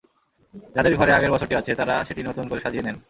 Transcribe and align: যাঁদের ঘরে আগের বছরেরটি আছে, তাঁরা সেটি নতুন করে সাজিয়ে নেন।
যাঁদের 0.75 0.93
ঘরে 0.95 1.11
আগের 1.11 1.31
বছরেরটি 1.31 1.55
আছে, 1.55 1.71
তাঁরা 1.75 1.95
সেটি 2.03 2.21
নতুন 2.23 2.45
করে 2.49 2.61
সাজিয়ে 2.61 2.85
নেন। 2.85 2.97